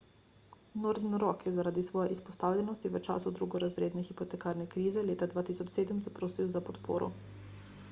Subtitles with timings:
[0.85, 6.67] northern rock je zaradi svoje izpostavljenosti v času drugorazredne hipotekarne krize leta 2007 zaprosil za
[6.73, 7.15] podporo